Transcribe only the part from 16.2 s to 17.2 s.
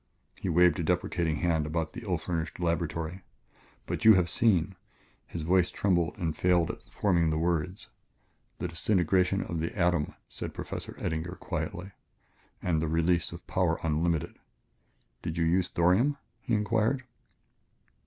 he inquired.